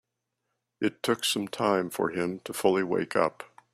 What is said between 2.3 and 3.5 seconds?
to fully wake up.